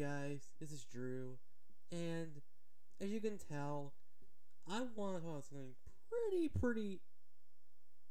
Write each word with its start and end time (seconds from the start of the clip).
guys, 0.00 0.48
this 0.58 0.72
is 0.72 0.86
Drew, 0.90 1.36
and 1.92 2.40
as 3.02 3.10
you 3.10 3.20
can 3.20 3.36
tell, 3.36 3.92
I 4.66 4.80
want 4.96 5.18
to 5.18 5.20
talk 5.20 5.30
about 5.30 5.44
something 5.44 5.74
pretty, 6.08 6.48
pretty, 6.48 7.00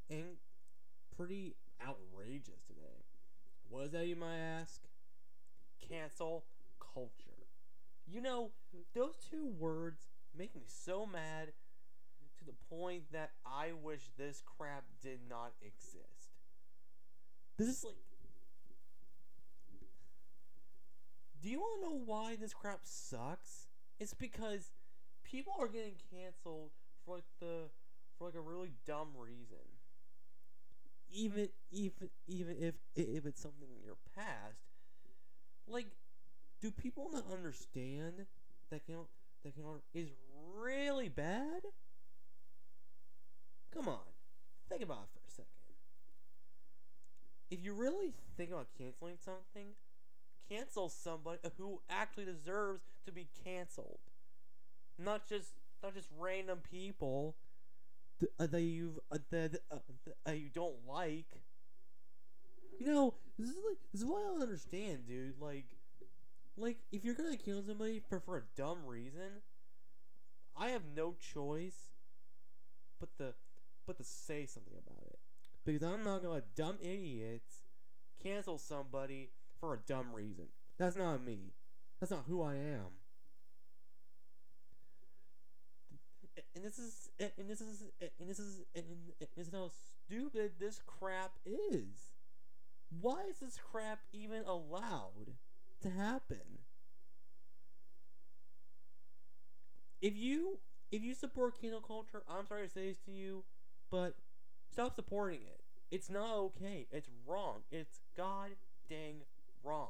and 0.08 0.38
pretty 1.18 1.56
outrageous 1.82 2.62
today. 2.68 3.06
What 3.70 3.86
is 3.86 3.92
that, 3.94 4.06
you 4.06 4.16
might 4.16 4.38
ask? 4.38 4.82
Cancel 5.90 6.46
culture. 6.94 7.48
You 8.06 8.22
know, 8.22 8.52
those 8.94 9.16
two 9.32 9.48
words 9.58 10.04
make 10.38 10.54
me 10.54 10.66
so 10.68 11.08
mad 11.08 11.54
to 12.38 12.46
the 12.46 12.54
point 12.70 13.12
that 13.14 13.32
I 13.44 13.72
wish 13.72 14.12
this 14.16 14.44
crap 14.46 14.84
did 15.02 15.22
not 15.28 15.54
exist. 15.64 16.36
This 17.58 17.68
is 17.68 17.84
like. 17.84 17.96
Do 21.42 21.50
you 21.50 21.62
want 21.62 21.82
to 21.82 21.90
know 21.90 21.96
why 22.10 22.36
this 22.36 22.56
crap 22.56 22.80
sucks? 22.84 23.68
It's 24.00 24.16
because 24.16 24.72
people 25.24 25.54
are 25.60 25.68
getting 25.68 25.94
canceled 26.12 26.72
for 27.06 27.16
like 27.16 27.26
the 27.40 27.70
for 28.18 28.26
like 28.26 28.36
a 28.36 28.42
really 28.42 28.72
dumb 28.86 29.10
reason. 29.16 29.78
Even 31.12 31.50
even 31.72 32.10
even 32.28 32.56
if 32.60 32.76
if 32.96 33.26
it's 33.28 33.42
something 33.42 33.70
in 33.78 33.84
your 33.86 33.98
past, 34.16 34.62
like, 35.68 35.88
do 36.62 36.72
people 36.72 37.10
not 37.14 37.26
understand 37.32 38.26
that 38.72 38.86
can 38.86 38.98
that 39.44 39.54
can 39.54 39.64
is 39.94 40.10
really 40.56 41.10
bad? 41.10 41.62
Come 43.72 43.88
on, 43.88 44.00
think 44.68 44.82
about 44.82 45.04
it 45.04 45.10
for 45.14 45.20
a 45.28 45.32
second. 45.32 45.46
If 47.52 47.64
you 47.64 47.74
really 47.74 48.14
think 48.36 48.52
about 48.52 48.68
canceling 48.78 49.18
something, 49.24 49.74
cancel 50.50 50.90
somebody 50.90 51.40
who 51.58 51.82
actually 51.90 52.26
deserves 52.26 52.82
to 53.06 53.12
be 53.12 53.28
canceled. 53.44 54.00
Not 54.98 55.28
just 55.28 55.54
not 55.82 55.94
just 55.94 56.10
random 56.18 56.60
people 56.70 57.36
uh, 58.40 58.48
that 58.48 58.62
you've 58.62 59.00
uh, 59.12 59.18
that 59.32 59.62
uh, 59.72 59.78
uh, 60.28 60.32
you 60.32 60.50
don't 60.54 60.86
like. 60.88 61.42
You 62.80 62.88
know, 62.88 63.14
this 63.38 63.50
is 63.50 63.56
like 63.68 63.78
this 63.92 64.02
is 64.02 64.08
what 64.08 64.22
I 64.22 64.28
don't 64.28 64.42
understand, 64.42 65.08
dude. 65.08 65.40
Like, 65.40 65.66
like 66.58 66.78
if 66.92 67.04
you're 67.04 67.16
gonna 67.16 67.38
kill 67.38 67.64
somebody 67.64 68.02
for 68.10 68.20
for 68.20 68.38
a 68.38 68.44
dumb 68.56 68.86
reason, 68.86 69.42
I 70.58 70.70
have 70.70 70.84
no 70.96 71.16
choice 71.34 71.92
but 73.00 73.16
to 73.18 73.34
but 73.86 73.98
to 73.98 74.04
say 74.04 74.46
something 74.46 74.74
about 74.86 75.08
it 75.08 75.20
because 75.66 75.84
I'm 75.84 76.04
not 76.04 76.22
gonna 76.22 76.36
let 76.36 76.56
dumb 76.56 76.78
idiots 76.82 77.70
cancel 78.22 78.58
somebody 78.58 79.32
for 79.60 79.74
a 79.74 79.80
dumb 79.88 80.14
reason. 80.14 80.46
That's 80.78 80.96
not 80.96 81.24
me. 81.24 81.54
That's 82.00 82.12
not 82.12 82.24
who 82.28 82.42
I 82.42 82.56
am. 82.56 83.00
And 86.56 86.64
this 86.64 86.80
is 86.80 87.10
and 87.20 87.50
this 87.50 87.62
is 87.62 87.84
and 88.20 88.30
this 88.30 88.40
is 88.40 88.62
and 88.76 88.86
this 89.36 89.48
is 89.48 89.54
how 89.54 89.70
stupid 90.06 90.54
this 90.60 90.82
crap 90.86 91.34
is. 91.46 92.16
Why 93.02 93.24
is 93.30 93.38
this 93.40 93.58
crap 93.58 94.00
even 94.14 94.44
allowed 94.46 95.36
to 95.82 95.90
happen? 95.90 96.60
If 100.02 100.16
you 100.16 100.60
if 100.92 101.04
you 101.04 101.14
support 101.14 101.60
cancel 101.62 101.82
culture, 101.82 102.24
I'm 102.28 102.48
sorry 102.48 102.68
to 102.68 102.74
say 102.74 102.88
this 102.88 103.00
to 103.06 103.12
you, 103.12 103.44
but 103.92 104.16
stop 104.72 104.96
supporting 104.96 105.42
it. 105.42 105.62
It's 105.92 106.10
not 106.10 106.36
okay. 106.36 106.88
It's 106.92 107.10
wrong. 107.28 107.62
It's 107.72 108.00
god 108.16 108.52
dang 108.90 109.22
wrong. 109.64 109.90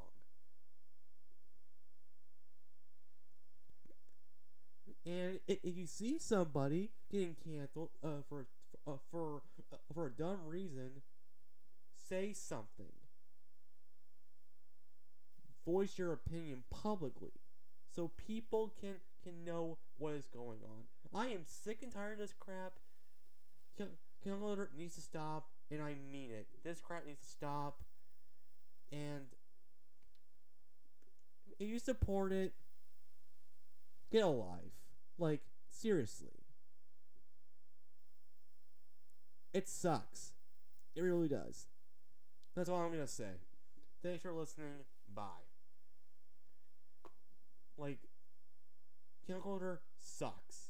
And 5.05 5.39
if 5.47 5.77
you 5.77 5.87
see 5.87 6.19
somebody 6.19 6.91
getting 7.11 7.35
canceled 7.43 7.89
uh, 8.03 8.21
for 8.27 8.45
uh, 8.87 8.97
for 9.09 9.41
uh, 9.73 9.77
for 9.93 10.07
a 10.07 10.11
dumb 10.11 10.39
reason, 10.45 11.01
say 12.09 12.33
something. 12.33 12.91
Voice 15.65 15.97
your 15.97 16.13
opinion 16.13 16.63
publicly, 16.69 17.31
so 17.95 18.11
people 18.27 18.73
can 18.79 18.95
can 19.23 19.43
know 19.43 19.77
what 19.97 20.13
is 20.13 20.27
going 20.27 20.59
on. 20.63 20.83
I 21.13 21.29
am 21.29 21.41
sick 21.45 21.79
and 21.81 21.91
tired 21.91 22.13
of 22.13 22.19
this 22.19 22.33
crap. 22.37 22.73
Cancel 24.23 24.67
needs 24.77 24.95
to 24.95 25.01
stop, 25.01 25.49
and 25.71 25.81
I 25.81 25.95
mean 26.11 26.29
it. 26.31 26.47
This 26.63 26.81
crap 26.81 27.05
needs 27.05 27.21
to 27.21 27.27
stop. 27.27 27.79
And 28.91 29.27
if 31.59 31.67
you 31.67 31.79
support 31.79 32.31
it, 32.31 32.53
get 34.11 34.23
a 34.23 34.27
life. 34.27 34.59
Like, 35.17 35.41
seriously. 35.69 36.45
It 39.53 39.67
sucks. 39.67 40.31
It 40.95 41.01
really 41.01 41.27
does. 41.27 41.67
That's 42.55 42.69
all 42.69 42.81
I'm 42.81 42.91
gonna 42.91 43.07
say. 43.07 43.39
Thanks 44.03 44.23
for 44.23 44.31
listening. 44.31 44.85
Bye. 45.13 45.23
Like, 47.77 47.99
cancel 49.25 49.43
culture 49.43 49.81
sucks. 49.97 50.69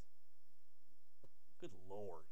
Good 1.61 1.71
lord. 1.89 2.23